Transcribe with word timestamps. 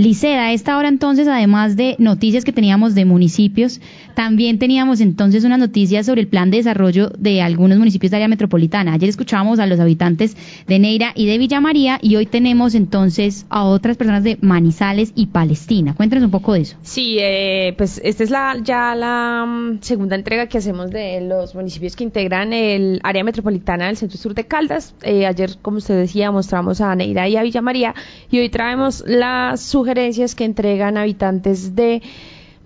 Liceda, 0.00 0.46
a 0.46 0.52
esta 0.52 0.78
hora 0.78 0.88
entonces, 0.88 1.28
además 1.28 1.76
de 1.76 1.94
noticias 1.98 2.44
que 2.44 2.52
teníamos 2.52 2.94
de 2.94 3.04
municipios, 3.04 3.80
también 4.14 4.58
teníamos 4.58 5.00
entonces 5.00 5.44
una 5.44 5.58
noticia 5.58 6.02
sobre 6.02 6.22
el 6.22 6.28
plan 6.28 6.50
de 6.50 6.58
desarrollo 6.58 7.10
de 7.18 7.42
algunos 7.42 7.78
municipios 7.78 8.10
de 8.10 8.16
área 8.16 8.28
metropolitana. 8.28 8.94
Ayer 8.94 9.08
escuchábamos 9.08 9.58
a 9.58 9.66
los 9.66 9.78
habitantes 9.78 10.36
de 10.66 10.78
Neira 10.78 11.12
y 11.14 11.26
de 11.26 11.36
Villa 11.38 11.60
María 11.60 11.98
y 12.00 12.16
hoy 12.16 12.26
tenemos 12.26 12.74
entonces 12.74 13.46
a 13.50 13.64
otras 13.64 13.96
personas 13.96 14.24
de 14.24 14.38
Manizales 14.40 15.12
y 15.14 15.26
Palestina. 15.26 15.94
Cuéntanos 15.94 16.24
un 16.24 16.30
poco 16.30 16.54
de 16.54 16.60
eso. 16.62 16.76
Sí, 16.82 17.16
eh, 17.20 17.74
pues 17.76 18.00
esta 18.02 18.24
es 18.24 18.30
la, 18.30 18.56
ya 18.62 18.94
la 18.94 19.44
mm, 19.46 19.78
segunda 19.82 20.16
entrega 20.16 20.46
que 20.46 20.58
hacemos 20.58 20.90
de 20.90 21.20
los 21.20 21.54
municipios 21.54 21.94
que 21.94 22.04
integran 22.04 22.52
el 22.52 23.00
área 23.02 23.22
metropolitana 23.22 23.86
del 23.86 23.96
centro 23.96 24.16
sur 24.16 24.34
de 24.34 24.44
Caldas. 24.44 24.94
Eh, 25.02 25.26
ayer, 25.26 25.56
como 25.60 25.76
usted 25.76 25.98
decía, 25.98 26.30
mostramos 26.30 26.80
a 26.80 26.94
Neira 26.94 27.28
y 27.28 27.36
a 27.36 27.42
Villa 27.42 27.60
María 27.60 27.94
y 28.30 28.38
hoy 28.38 28.48
traemos 28.48 29.04
las 29.06 29.60
sugerencias 29.90 30.36
que 30.36 30.44
entregan 30.44 30.96
habitantes 30.96 31.74
de 31.74 32.00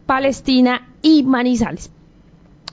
Palestina 0.04 0.88
y 1.00 1.22
Manizales. 1.22 1.90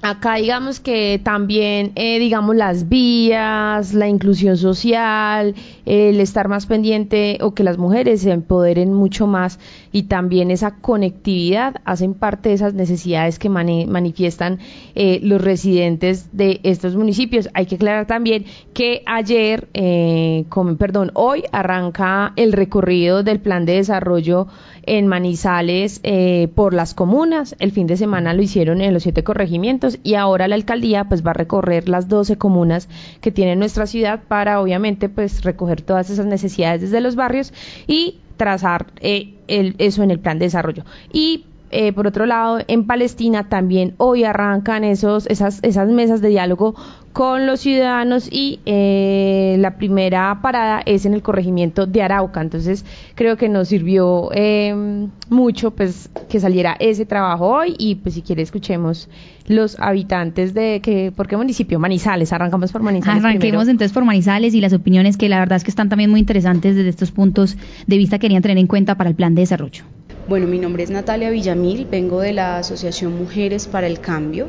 Acá 0.04 0.36
digamos 0.36 0.80
que 0.80 1.22
también, 1.24 1.92
eh, 1.94 2.18
digamos, 2.18 2.56
las 2.56 2.90
vías, 2.90 3.94
la 3.94 4.08
inclusión 4.08 4.58
social, 4.58 5.54
el 5.86 6.20
estar 6.20 6.48
más 6.48 6.66
pendiente 6.66 7.38
o 7.42 7.54
que 7.54 7.64
las 7.64 7.78
mujeres 7.78 8.22
se 8.22 8.32
empoderen 8.32 8.94
mucho 8.94 9.28
más 9.28 9.60
y 9.92 10.04
también 10.04 10.50
esa 10.50 10.78
conectividad 10.78 11.76
hacen 11.86 12.16
parte 12.16 12.50
de 12.50 12.56
esas 12.56 12.74
necesidades 12.74 13.38
que 13.38 13.50
manifiestan 13.50 14.58
eh, 14.96 15.20
los 15.22 15.40
residentes 15.40 16.30
de 16.36 16.62
estos 16.64 16.96
municipios. 16.96 17.50
Hay 17.54 17.68
que 17.68 17.76
aclarar 17.76 18.08
también 18.08 18.46
que 18.74 19.04
ayer, 19.06 19.68
eh, 19.76 20.46
perdón, 20.80 21.12
hoy 21.14 21.44
arranca 21.52 22.34
el 22.38 22.54
recorrido 22.54 23.22
del 23.22 23.40
plan 23.40 23.66
de 23.66 23.74
desarrollo 23.74 24.48
en 24.84 25.08
Manizales 25.08 26.00
eh, 26.04 26.50
por 26.56 26.74
las 26.74 26.94
comunas. 26.94 27.56
El 27.60 27.72
fin 27.72 27.88
de 27.88 27.98
semana 27.98 28.34
lo 28.34 28.42
hicieron 28.42 28.82
en 28.82 28.94
los 28.94 29.04
siete 29.04 29.24
corregimientos 29.24 30.00
y 30.04 30.16
ahora 30.16 30.48
la 30.48 30.56
alcaldía 30.56 31.06
pues 31.06 31.26
va 31.26 31.32
a 31.32 31.36
recorrer 31.36 31.90
las 31.90 32.08
doce 32.08 32.38
comunas 32.38 32.90
que 33.22 33.32
tiene 33.32 33.56
nuestra 33.56 33.86
ciudad 33.86 34.22
para 34.28 34.60
obviamente 34.62 35.10
pues 35.10 35.44
recoger 35.44 35.82
todas 35.82 36.10
esas 36.10 36.26
necesidades 36.26 36.82
desde 36.82 37.02
los 37.02 37.16
barrios 37.16 37.54
y 37.88 38.20
trazar 38.38 38.88
eh, 39.02 39.34
el, 39.48 39.76
eso 39.78 40.04
en 40.04 40.12
el 40.12 40.20
plan 40.20 40.40
de 40.40 40.46
desarrollo. 40.46 40.84
Y 41.14 41.46
eh, 41.72 41.94
por 41.94 42.08
otro 42.08 42.26
lado, 42.26 42.60
en 42.68 42.86
Palestina 42.86 43.50
también 43.50 43.94
hoy 43.98 44.24
arrancan 44.24 44.84
esos, 44.84 45.28
esas, 45.28 45.60
esas 45.64 45.88
mesas 45.90 46.22
de 46.22 46.30
diálogo 46.30 46.76
con 47.14 47.46
los 47.46 47.60
ciudadanos 47.60 48.30
y 48.32 48.60
eh, 48.66 49.58
la 49.60 49.76
primera 49.76 50.40
parada 50.42 50.82
es 50.86 51.06
en 51.06 51.14
el 51.14 51.22
corregimiento 51.22 51.86
de 51.86 52.02
Arauca. 52.02 52.42
Entonces 52.42 52.86
creo 53.16 53.38
que 53.38 53.50
nos 53.50 53.68
sirvió 53.68 54.30
eh, 54.34 55.08
mucho 55.30 55.72
pues 55.72 56.10
que 56.30 56.40
saliera 56.40 56.76
ese 56.80 57.06
trabajo 57.06 57.48
hoy 57.48 57.76
y 57.78 57.96
pues 57.96 58.16
si 58.16 58.22
quiere 58.22 58.42
escuchemos 58.42 59.10
los 59.48 59.78
habitantes 59.80 60.54
de 60.54 60.80
que 60.82 61.12
por 61.12 61.28
qué 61.28 61.36
municipio 61.36 61.80
Manizales 61.80 62.32
arrancamos 62.32 62.72
por 62.72 62.82
Manizales 62.82 63.24
arranquemos 63.24 63.68
entonces 63.68 63.92
por 63.92 64.06
Manizales 64.06 64.54
y 64.54 64.62
las 64.62 64.72
opiniones 64.72 65.18
que 65.18 65.28
la 65.30 65.40
verdad 65.40 65.58
es 65.58 65.64
que 65.64 65.72
están 65.72 65.90
también 65.90 66.10
muy 66.10 66.20
interesantes 66.20 66.76
desde 66.76 66.90
estos 66.90 67.12
puntos 67.12 67.58
de 67.88 67.98
vista 67.98 68.18
que 68.18 68.22
querían 68.22 68.42
tener 68.42 68.58
en 68.58 68.68
cuenta 68.68 68.96
para 68.96 69.10
el 69.10 69.16
plan 69.16 69.36
de 69.36 69.42
desarrollo 69.42 69.84
bueno, 70.32 70.48
mi 70.48 70.60
nombre 70.60 70.82
es 70.82 70.90
Natalia 70.90 71.30
Villamil, 71.30 71.86
vengo 71.92 72.22
de 72.22 72.32
la 72.32 72.58
Asociación 72.58 73.18
Mujeres 73.18 73.68
para 73.68 73.86
el 73.86 74.00
Cambio. 74.00 74.48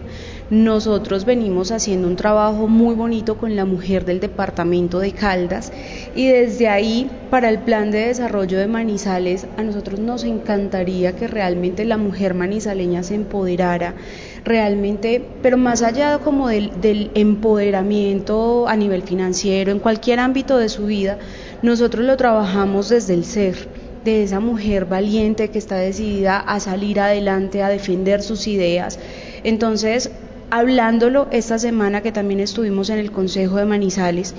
Nosotros 0.48 1.24
venimos 1.24 1.72
haciendo 1.72 2.06
un 2.06 2.14
trabajo 2.14 2.68
muy 2.68 2.94
bonito 2.94 3.36
con 3.36 3.56
la 3.56 3.64
mujer 3.64 4.04
del 4.04 4.20
departamento 4.20 5.00
de 5.00 5.10
Caldas 5.10 5.72
y 6.14 6.28
desde 6.28 6.68
ahí 6.68 7.10
para 7.30 7.48
el 7.48 7.58
plan 7.58 7.90
de 7.90 8.06
desarrollo 8.06 8.58
de 8.58 8.68
Manizales 8.68 9.48
a 9.56 9.64
nosotros 9.64 9.98
nos 9.98 10.22
encantaría 10.22 11.16
que 11.16 11.26
realmente 11.26 11.84
la 11.84 11.96
mujer 11.96 12.34
manizaleña 12.34 13.02
se 13.02 13.16
empoderara 13.16 13.96
realmente, 14.44 15.20
pero 15.42 15.56
más 15.56 15.82
allá 15.82 16.18
como 16.18 16.46
del, 16.46 16.80
del 16.80 17.10
empoderamiento 17.14 18.68
a 18.68 18.76
nivel 18.76 19.02
financiero, 19.02 19.72
en 19.72 19.80
cualquier 19.80 20.20
ámbito 20.20 20.58
de 20.58 20.68
su 20.68 20.86
vida, 20.86 21.18
nosotros 21.62 22.04
lo 22.04 22.16
trabajamos 22.16 22.88
desde 22.88 23.14
el 23.14 23.24
ser 23.24 23.71
de 24.04 24.22
esa 24.22 24.40
mujer 24.40 24.86
valiente 24.86 25.50
que 25.50 25.58
está 25.58 25.76
decidida 25.76 26.38
a 26.38 26.60
salir 26.60 27.00
adelante, 27.00 27.62
a 27.62 27.68
defender 27.68 28.22
sus 28.22 28.46
ideas. 28.46 28.98
Entonces, 29.44 30.10
hablándolo 30.50 31.28
esta 31.30 31.58
semana 31.58 32.02
que 32.02 32.12
también 32.12 32.40
estuvimos 32.40 32.90
en 32.90 32.98
el 32.98 33.10
Consejo 33.10 33.56
de 33.56 33.64
Manizales, 33.64 34.34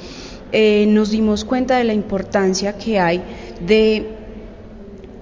eh, 0.51 0.85
nos 0.87 1.09
dimos 1.09 1.45
cuenta 1.45 1.77
de 1.77 1.83
la 1.83 1.93
importancia 1.93 2.77
que 2.77 2.99
hay 2.99 3.23
de, 3.65 4.05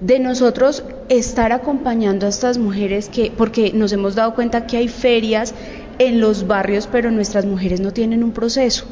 de 0.00 0.18
nosotros 0.18 0.84
estar 1.08 1.52
acompañando 1.52 2.26
a 2.26 2.28
estas 2.28 2.58
mujeres 2.58 3.08
que, 3.08 3.32
porque 3.34 3.72
nos 3.72 3.92
hemos 3.92 4.14
dado 4.14 4.34
cuenta 4.34 4.66
que 4.66 4.76
hay 4.76 4.88
ferias 4.88 5.54
en 5.98 6.20
los 6.20 6.46
barrios, 6.46 6.88
pero 6.90 7.10
nuestras 7.10 7.46
mujeres 7.46 7.80
no 7.80 7.92
tienen 7.92 8.24
un 8.24 8.32
proceso. 8.32 8.84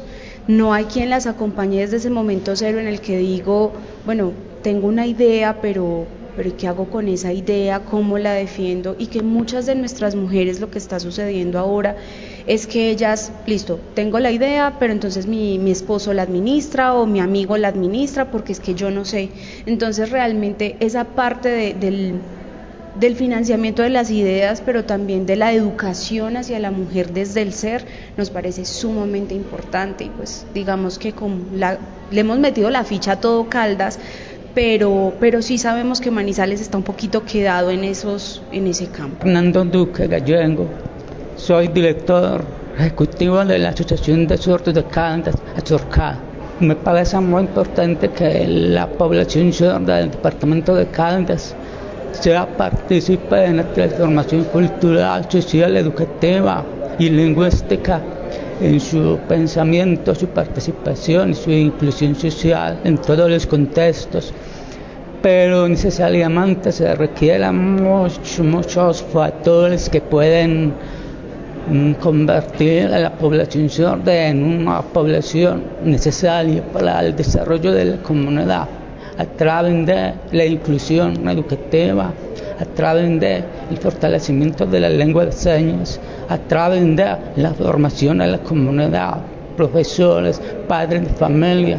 No 0.47 0.73
hay 0.73 0.85
quien 0.85 1.09
las 1.09 1.27
acompañe 1.27 1.81
desde 1.81 1.97
ese 1.97 2.09
momento 2.09 2.55
cero 2.55 2.79
en 2.79 2.87
el 2.87 2.99
que 3.01 3.17
digo, 3.17 3.73
bueno, 4.05 4.31
tengo 4.61 4.87
una 4.87 5.07
idea, 5.07 5.61
pero, 5.61 6.07
pero 6.35 6.55
¿qué 6.57 6.67
hago 6.67 6.89
con 6.89 7.07
esa 7.07 7.33
idea? 7.33 7.81
¿Cómo 7.85 8.17
la 8.17 8.33
defiendo? 8.33 8.95
Y 8.97 9.07
que 9.07 9.21
muchas 9.21 9.65
de 9.65 9.75
nuestras 9.75 10.15
mujeres 10.15 10.59
lo 10.59 10.69
que 10.69 10.77
está 10.77 10.99
sucediendo 10.99 11.59
ahora 11.59 11.95
es 12.45 12.67
que 12.67 12.89
ellas, 12.89 13.31
listo, 13.45 13.79
tengo 13.93 14.19
la 14.19 14.31
idea, 14.31 14.77
pero 14.79 14.93
entonces 14.93 15.27
mi, 15.27 15.59
mi 15.59 15.71
esposo 15.71 16.13
la 16.13 16.23
administra 16.23 16.93
o 16.93 17.05
mi 17.05 17.19
amigo 17.19 17.57
la 17.57 17.67
administra 17.69 18.31
porque 18.31 18.53
es 18.53 18.59
que 18.59 18.75
yo 18.75 18.91
no 18.91 19.05
sé. 19.05 19.29
Entonces 19.65 20.09
realmente 20.09 20.77
esa 20.79 21.03
parte 21.15 21.75
del 21.79 22.21
del 22.93 23.15
financiamiento 23.15 23.83
de 23.83 23.89
las 23.89 24.11
ideas, 24.11 24.61
pero 24.61 24.83
también 24.83 25.25
de 25.25 25.37
la 25.37 25.53
educación 25.53 26.35
hacia 26.35 26.59
la 26.59 26.71
mujer 26.71 27.13
desde 27.13 27.41
el 27.41 27.53
ser, 27.53 27.85
nos 28.17 28.29
parece 28.29 28.65
sumamente 28.65 29.33
importante. 29.33 30.05
Y 30.05 30.09
pues 30.09 30.45
digamos 30.53 30.99
que 30.99 31.13
con 31.13 31.47
la, 31.53 31.79
le 32.09 32.21
hemos 32.21 32.39
metido 32.39 32.69
la 32.69 32.83
ficha 32.83 33.13
a 33.13 33.19
todo 33.21 33.47
Caldas, 33.49 33.97
pero, 34.53 35.13
pero 35.19 35.41
sí 35.41 35.57
sabemos 35.57 36.01
que 36.01 36.11
Manizales 36.11 36.61
está 36.61 36.77
un 36.77 36.83
poquito 36.83 37.23
quedado 37.23 37.71
en, 37.71 37.83
esos, 37.83 38.41
en 38.51 38.67
ese 38.67 38.87
campo. 38.87 39.17
Fernando 39.21 39.63
Duque 39.65 40.07
Gallengo, 40.07 40.67
soy 41.35 41.67
director 41.67 42.43
ejecutivo 42.77 43.43
de 43.45 43.59
la 43.59 43.69
Asociación 43.69 44.27
de 44.27 44.37
Sordos 44.37 44.73
de 44.73 44.83
Caldas, 44.83 45.35
Azorca. 45.55 46.17
Me 46.59 46.75
parece 46.75 47.19
muy 47.19 47.41
importante 47.41 48.09
que 48.09 48.47
la 48.47 48.87
población 48.87 49.51
sorda 49.51 49.97
del 49.97 50.11
departamento 50.11 50.75
de 50.75 50.87
Caldas 50.87 51.55
sea 52.11 52.45
participe 52.45 53.45
en 53.45 53.57
la 53.57 53.73
transformación 53.73 54.43
cultural, 54.45 55.25
social, 55.29 55.75
educativa 55.77 56.63
y 56.99 57.09
lingüística 57.09 58.01
en 58.61 58.79
su 58.79 59.17
pensamiento, 59.27 60.13
su 60.13 60.27
participación 60.27 61.31
y 61.31 61.33
su 61.33 61.51
inclusión 61.51 62.15
social 62.15 62.79
en 62.83 62.97
todos 62.97 63.29
los 63.29 63.45
contextos. 63.47 64.33
Pero 65.21 65.67
necesariamente 65.67 66.71
se 66.71 66.95
requieren 66.95 67.75
muchos, 67.75 68.39
muchos 68.39 69.03
factores 69.03 69.89
que 69.89 70.01
pueden 70.01 70.73
mm, 71.69 71.93
convertir 71.93 72.87
a 72.87 72.99
la 72.99 73.11
población 73.11 73.69
sorda 73.69 74.27
en 74.27 74.43
una 74.43 74.81
población 74.81 75.63
necesaria 75.83 76.63
para 76.71 77.01
el 77.01 77.15
desarrollo 77.15 77.71
de 77.71 77.85
la 77.85 77.97
comunidad 77.97 78.67
a 79.17 79.25
través 79.25 79.85
de 79.85 80.13
la 80.31 80.45
inclusión 80.45 81.27
educativa, 81.27 82.11
a 82.61 82.65
través 82.65 83.19
del 83.19 83.43
fortalecimiento 83.79 84.65
de 84.65 84.79
la 84.79 84.89
lengua 84.89 85.25
de 85.25 85.31
señas, 85.31 85.99
a 86.29 86.37
través 86.37 86.95
de 86.95 87.05
la 87.35 87.53
formación 87.53 88.19
de 88.19 88.27
la 88.27 88.37
comunidad, 88.37 89.17
profesores, 89.57 90.39
padres 90.67 91.03
de 91.03 91.09
familia 91.09 91.77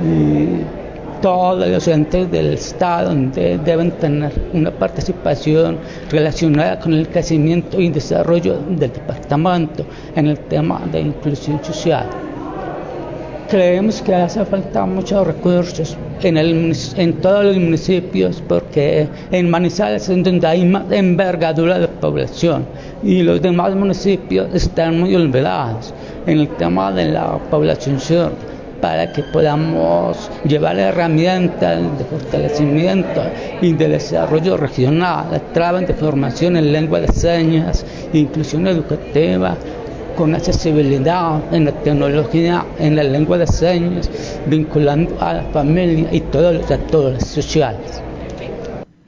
y 0.00 0.80
todos 1.20 1.68
los 1.68 1.86
entes 1.86 2.30
del 2.30 2.54
Estado 2.54 3.14
deben 3.14 3.90
tener 3.92 4.32
una 4.54 4.70
participación 4.70 5.78
relacionada 6.10 6.78
con 6.80 6.94
el 6.94 7.08
crecimiento 7.08 7.78
y 7.78 7.90
desarrollo 7.90 8.58
del 8.70 8.92
departamento 8.92 9.84
en 10.16 10.28
el 10.28 10.38
tema 10.38 10.80
de 10.90 11.00
inclusión 11.00 11.62
social. 11.62 12.06
Creemos 13.50 14.00
que 14.00 14.14
hace 14.14 14.44
falta 14.44 14.86
muchos 14.86 15.26
recursos 15.26 15.96
en, 16.22 16.38
en 16.38 17.12
todos 17.20 17.44
los 17.44 17.56
municipios 17.56 18.40
porque 18.70 19.08
en 19.32 19.50
Manizales 19.50 20.08
es 20.08 20.22
donde 20.22 20.46
hay 20.46 20.64
más 20.64 20.84
envergadura 20.92 21.80
de 21.80 21.88
población 21.88 22.64
y 23.02 23.22
los 23.22 23.42
demás 23.42 23.74
municipios 23.74 24.46
están 24.54 25.00
muy 25.00 25.12
olvidados 25.16 25.92
en 26.28 26.38
el 26.38 26.48
tema 26.50 26.92
de 26.92 27.06
la 27.06 27.36
población 27.50 27.98
sur 27.98 28.30
para 28.80 29.12
que 29.12 29.24
podamos 29.24 30.30
llevar 30.44 30.78
herramientas 30.78 31.80
de 31.98 32.04
fortalecimiento 32.04 33.22
y 33.60 33.72
de 33.72 33.88
desarrollo 33.88 34.56
regional 34.56 35.34
a 35.34 35.40
través 35.52 35.88
de 35.88 35.94
formación 35.94 36.56
en 36.56 36.72
lengua 36.72 37.00
de 37.00 37.08
señas, 37.08 37.84
inclusión 38.12 38.68
educativa, 38.68 39.56
con 40.16 40.32
accesibilidad 40.34 41.40
en 41.52 41.64
la 41.64 41.72
tecnología, 41.72 42.64
en 42.78 42.94
la 42.94 43.02
lengua 43.02 43.36
de 43.36 43.48
señas, 43.48 44.08
vinculando 44.46 45.16
a 45.20 45.34
la 45.34 45.42
familia 45.52 46.08
y 46.12 46.20
todos 46.20 46.54
los 46.54 46.70
actores 46.70 47.26
sociales. 47.26 48.00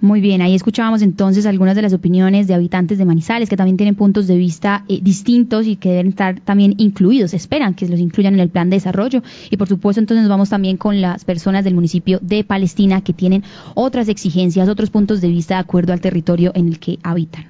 Muy 0.02 0.20
bien, 0.20 0.42
ahí 0.42 0.56
escuchábamos 0.56 1.00
entonces 1.00 1.46
algunas 1.46 1.76
de 1.76 1.82
las 1.82 1.92
opiniones 1.92 2.48
de 2.48 2.54
habitantes 2.54 2.98
de 2.98 3.04
Manizales 3.04 3.48
que 3.48 3.56
también 3.56 3.76
tienen 3.76 3.94
puntos 3.94 4.26
de 4.26 4.36
vista 4.36 4.84
eh, 4.88 4.98
distintos 5.00 5.64
y 5.68 5.76
que 5.76 5.90
deben 5.90 6.08
estar 6.08 6.40
también 6.40 6.74
incluidos, 6.78 7.34
esperan 7.34 7.74
que 7.74 7.86
los 7.86 8.00
incluyan 8.00 8.34
en 8.34 8.40
el 8.40 8.48
plan 8.48 8.68
de 8.68 8.78
desarrollo 8.78 9.22
y 9.48 9.56
por 9.56 9.68
supuesto 9.68 10.00
entonces 10.00 10.22
nos 10.22 10.28
vamos 10.28 10.48
también 10.48 10.76
con 10.76 11.00
las 11.00 11.24
personas 11.24 11.62
del 11.62 11.74
municipio 11.74 12.18
de 12.20 12.42
Palestina 12.42 13.00
que 13.02 13.12
tienen 13.12 13.44
otras 13.76 14.08
exigencias, 14.08 14.68
otros 14.68 14.90
puntos 14.90 15.20
de 15.20 15.28
vista 15.28 15.54
de 15.54 15.60
acuerdo 15.60 15.92
al 15.92 16.00
territorio 16.00 16.50
en 16.56 16.66
el 16.66 16.80
que 16.80 16.98
habitan. 17.04 17.46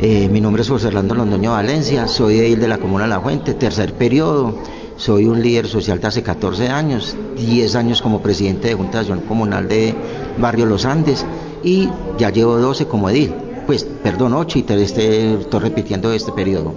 Eh, 0.00 0.30
mi 0.32 0.40
nombre 0.40 0.62
es 0.62 0.68
José 0.70 0.86
Orlando 0.86 1.14
Londoño 1.14 1.50
Valencia, 1.50 2.08
soy 2.08 2.36
de, 2.36 2.56
de 2.56 2.68
la 2.68 2.78
Comuna 2.78 3.06
La 3.06 3.20
Fuente, 3.20 3.52
tercer 3.52 3.92
periodo. 3.92 4.62
Soy 4.96 5.24
un 5.24 5.42
líder 5.42 5.66
social 5.66 5.98
de 5.98 6.08
hace 6.08 6.22
14 6.22 6.68
años, 6.68 7.16
10 7.36 7.74
años 7.74 8.02
como 8.02 8.20
presidente 8.20 8.68
de 8.68 8.74
Junta 8.74 8.98
de 8.98 8.98
Acción 8.98 9.20
Comunal 9.20 9.66
de 9.66 9.94
Barrio 10.38 10.66
Los 10.66 10.84
Andes 10.84 11.24
y 11.62 11.88
ya 12.18 12.30
llevo 12.30 12.56
12 12.56 12.86
como 12.86 13.10
edil. 13.10 13.34
Pues, 13.66 13.84
perdón, 13.84 14.34
8 14.34 14.58
y 14.58 14.62
te, 14.62 14.82
estoy 14.82 15.36
repitiendo 15.60 16.12
este 16.12 16.32
periodo. 16.32 16.74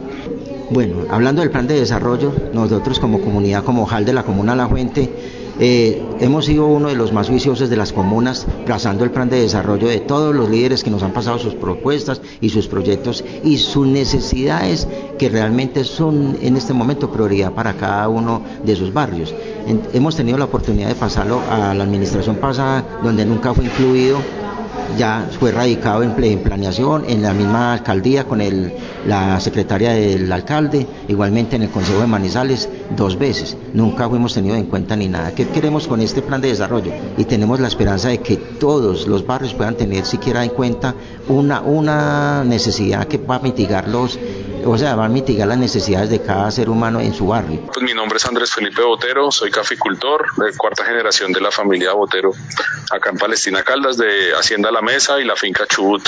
Bueno, 0.69 1.05
hablando 1.09 1.41
del 1.41 1.51
plan 1.51 1.67
de 1.67 1.79
desarrollo, 1.79 2.31
nosotros 2.53 2.99
como 2.99 3.21
comunidad, 3.21 3.63
como 3.63 3.85
JAL 3.85 4.05
de 4.05 4.13
la 4.13 4.23
Comuna 4.23 4.55
La 4.55 4.67
Fuente, 4.67 5.09
eh, 5.59 6.01
hemos 6.19 6.45
sido 6.45 6.65
uno 6.65 6.87
de 6.87 6.95
los 6.95 7.13
más 7.13 7.29
juiciosos 7.29 7.69
de 7.69 7.75
las 7.75 7.93
comunas, 7.93 8.47
trazando 8.65 9.03
el 9.03 9.11
plan 9.11 9.29
de 9.29 9.39
desarrollo 9.39 9.87
de 9.87 9.99
todos 9.99 10.33
los 10.33 10.49
líderes 10.49 10.83
que 10.83 10.89
nos 10.89 11.03
han 11.03 11.13
pasado 11.13 11.37
sus 11.37 11.53
propuestas 11.53 12.21
y 12.41 12.49
sus 12.49 12.67
proyectos 12.67 13.23
y 13.43 13.57
sus 13.57 13.85
necesidades 13.85 14.87
que 15.19 15.29
realmente 15.29 15.83
son 15.83 16.37
en 16.41 16.57
este 16.57 16.73
momento 16.73 17.11
prioridad 17.11 17.51
para 17.51 17.73
cada 17.73 18.09
uno 18.09 18.41
de 18.63 18.75
sus 18.75 18.91
barrios. 18.91 19.33
hemos 19.93 20.15
tenido 20.15 20.37
la 20.37 20.45
oportunidad 20.45 20.87
de 20.89 20.95
pasarlo 20.95 21.41
a 21.49 21.73
la 21.73 21.83
administración 21.83 22.37
pasada, 22.37 22.99
donde 23.03 23.25
nunca 23.25 23.53
fue 23.53 23.65
incluido 23.65 24.17
ya 24.97 25.27
fue 25.39 25.51
radicado 25.51 26.03
en, 26.03 26.13
planeación 26.39 27.05
en 27.07 27.21
la 27.21 27.33
misma 27.33 27.73
alcaldía 27.73 28.25
con 28.25 28.41
el, 28.41 28.73
la 29.05 29.39
secretaria 29.39 29.91
del 29.91 30.31
alcalde, 30.31 30.87
igualmente 31.07 31.55
en 31.55 31.63
el 31.63 31.69
Consejo 31.69 32.01
de 32.01 32.07
Manizales 32.07 32.69
dos 32.95 33.17
veces. 33.17 33.57
Nunca 33.73 34.09
fuimos 34.09 34.33
tenido 34.33 34.55
en 34.55 34.65
cuenta 34.65 34.95
ni 34.95 35.07
nada. 35.07 35.33
¿Qué 35.33 35.47
queremos 35.47 35.87
con 35.87 36.01
este 36.01 36.21
plan 36.21 36.41
de 36.41 36.49
desarrollo? 36.49 36.91
Y 37.17 37.25
tenemos 37.25 37.59
la 37.59 37.67
esperanza 37.67 38.09
de 38.09 38.19
que 38.19 38.37
todos 38.37 39.07
los 39.07 39.25
barrios 39.25 39.53
puedan 39.53 39.75
tener 39.75 40.05
siquiera 40.05 40.43
en 40.43 40.51
cuenta 40.51 40.95
una, 41.27 41.61
una 41.61 42.43
necesidad 42.43 43.07
que 43.07 43.17
va 43.17 43.35
a 43.35 43.39
mitigar 43.39 43.87
los 43.87 44.19
o 44.65 44.77
sea, 44.77 44.95
va 44.95 45.05
a 45.05 45.09
mitigar 45.09 45.47
las 45.47 45.57
necesidades 45.57 46.09
de 46.09 46.21
cada 46.21 46.49
ser 46.51 46.69
humano 46.69 46.99
en 46.99 47.13
su 47.13 47.27
barrio. 47.27 47.61
Pues 47.73 47.83
mi 47.83 47.93
nombre 47.93 48.17
es 48.17 48.25
Andrés 48.25 48.51
Felipe 48.51 48.81
Botero, 48.81 49.31
soy 49.31 49.51
caficultor 49.51 50.25
de 50.37 50.55
cuarta 50.57 50.85
generación 50.85 51.31
de 51.31 51.41
la 51.41 51.51
familia 51.51 51.93
Botero, 51.93 52.31
acá 52.91 53.09
en 53.09 53.17
Palestina 53.17 53.63
Caldas, 53.63 53.97
de 53.97 54.33
Hacienda 54.33 54.71
La 54.71 54.81
Mesa 54.81 55.19
y 55.19 55.25
la 55.25 55.35
finca 55.35 55.65
Chubut. 55.67 56.07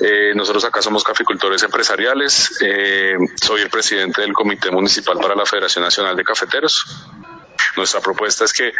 Eh, 0.00 0.32
nosotros 0.34 0.64
acá 0.64 0.82
somos 0.82 1.04
caficultores 1.04 1.62
empresariales, 1.62 2.58
eh, 2.60 3.16
soy 3.40 3.62
el 3.62 3.70
presidente 3.70 4.22
del 4.22 4.32
Comité 4.32 4.70
Municipal 4.70 5.16
para 5.18 5.36
la 5.36 5.46
Federación 5.46 5.84
Nacional 5.84 6.16
de 6.16 6.24
Cafeteros. 6.24 6.84
Nuestra 7.76 8.00
propuesta 8.00 8.44
es 8.44 8.52
que 8.52 8.72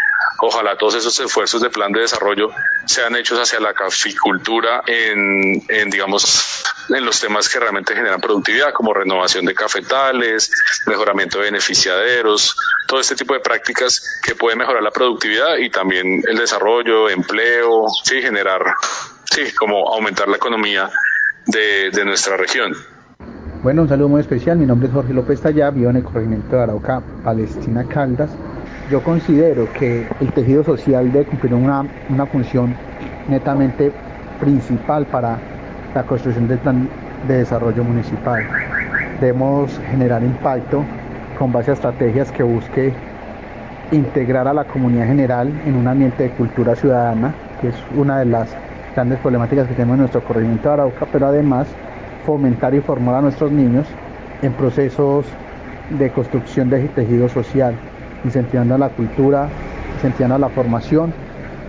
ojalá 0.43 0.77
todos 0.77 0.97
esos 0.97 1.19
esfuerzos 1.21 1.63
de 1.63 1.71
plan 1.71 1.93
de 1.93 2.01
desarrollo 2.01 2.51
sean 2.85 3.15
hechos 3.15 3.39
hacia 3.39 3.61
la 3.61 3.73
caficultura 3.75 4.83
en, 4.87 5.63
en 5.69 5.89
digamos, 5.89 6.65
en 6.89 7.05
los 7.05 7.21
temas 7.21 7.49
que 7.49 7.61
realmente 7.61 7.95
generan 7.95 8.21
productividad, 8.21 8.73
como 8.73 8.93
renovación 8.93 9.45
de 9.47 9.55
cafetales, 9.55 10.51
mejoramiento 10.87 11.39
de 11.39 11.45
beneficiaderos, 11.45 12.57
todo 12.89 12.99
este 12.99 13.15
tipo 13.15 13.35
de 13.35 13.41
prácticas 13.41 14.21
que 14.21 14.35
pueden 14.35 14.59
mejorar 14.59 14.83
la 14.83 14.91
productividad 14.91 15.59
y 15.59 15.71
también 15.71 16.25
el 16.27 16.37
desarrollo, 16.37 17.09
empleo, 17.09 17.87
sí, 18.03 18.21
generar, 18.21 18.75
sí, 19.25 19.53
como 19.55 19.95
aumentar 19.95 20.29
la 20.29 20.39
economía 20.39 20.91
de, 21.47 21.91
de 21.91 22.05
nuestra 22.05 22.37
región. 22.37 22.75
Bueno, 23.63 23.83
un 23.83 23.89
saludo 23.89 24.09
muy 24.09 24.21
especial. 24.21 24.59
Mi 24.59 24.67
nombre 24.67 24.89
es 24.89 24.95
Jorge 24.95 25.13
López 25.13 25.41
Tallá, 25.41 25.71
vivo 25.71 25.91
en 25.91 25.99
el 25.99 26.03
corregimiento 26.03 26.57
de 26.57 26.63
Arauca, 26.65 27.01
Palestina 27.23 27.87
Caldas. 27.87 28.31
Yo 28.93 29.03
considero 29.03 29.73
que 29.73 30.07
el 30.21 30.33
tejido 30.35 30.63
social 30.63 31.11
debe 31.11 31.25
cumplir 31.25 31.55
una, 31.55 31.87
función 32.31 32.75
netamente 33.27 33.91
principal 34.39 35.07
para 35.07 35.39
la 35.95 36.03
construcción 36.03 36.47
del 36.47 36.59
plan 36.59 36.87
de 37.27 37.39
desarrollo 37.39 37.85
municipal. 37.85 38.45
Debemos 39.19 39.81
generar 39.89 40.23
impacto 40.23 40.85
con 41.39 41.51
base 41.51 41.71
a 41.71 41.75
estrategias 41.75 42.31
que 42.33 42.43
busque 42.43 42.93
integrar 43.93 44.47
a 44.47 44.53
la 44.53 44.65
comunidad 44.65 45.07
general 45.07 45.51
en 45.65 45.75
un 45.77 45.89
ambiente 45.89 46.25
de 46.25 46.31
cultura 46.33 46.77
ciudadana, 46.77 47.33
que 47.63 47.69
es 47.69 47.77
una 47.97 48.19
de 48.19 48.27
las 48.27 48.55
grandes 48.95 49.19
problemáticas 49.21 49.69
que 49.69 49.73
tenemos 49.73 49.95
en 49.95 50.01
nuestro 50.01 50.23
corregimiento 50.23 50.69
de 50.69 50.75
Arauca, 50.75 51.07
pero 51.11 51.29
además 51.29 51.67
fomentar 52.27 52.75
y 52.75 52.81
formar 52.81 53.15
a 53.15 53.23
nuestros 53.23 53.51
niños 53.53 53.87
en 54.43 54.53
procesos 54.53 55.25
de 55.89 56.11
construcción 56.11 56.69
de 56.69 56.89
tejido 56.89 57.31
social, 57.31 57.75
incentivando 58.25 58.75
a 58.75 58.79
la 58.79 58.89
cultura, 58.91 59.49
incentivando 59.95 60.37
a 60.37 60.39
la 60.39 60.49
formación, 60.49 61.13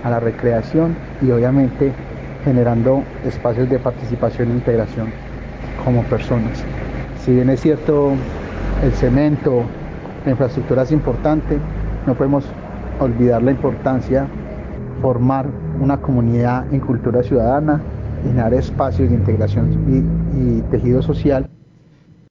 a 0.03 0.09
la 0.09 0.19
recreación 0.19 0.95
y 1.21 1.31
obviamente 1.31 1.91
generando 2.43 3.03
espacios 3.25 3.69
de 3.69 3.79
participación 3.79 4.51
e 4.51 4.53
integración 4.53 5.07
como 5.83 6.03
personas. 6.03 6.63
Si 7.23 7.33
bien 7.33 7.49
es 7.49 7.61
cierto, 7.61 8.11
el 8.83 8.91
cemento, 8.91 9.63
la 10.25 10.31
infraestructura 10.31 10.83
es 10.83 10.91
importante, 10.91 11.57
no 12.05 12.15
podemos 12.15 12.45
olvidar 12.99 13.41
la 13.41 13.51
importancia 13.51 14.27
formar 15.01 15.47
una 15.81 15.97
comunidad 15.97 16.71
en 16.73 16.79
cultura 16.79 17.23
ciudadana, 17.23 17.81
generar 18.23 18.53
espacios 18.53 19.09
de 19.09 19.15
integración 19.15 19.69
y 20.33 20.61
tejido 20.71 21.01
social 21.01 21.52